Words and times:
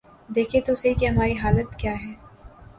دیکھیں 0.35 0.61
تو 0.61 0.75
سہی 0.75 0.93
کہ 0.93 1.05
ہماری 1.05 1.33
حالت 1.37 1.75
کیا 1.79 1.93
ہے۔ 2.01 2.13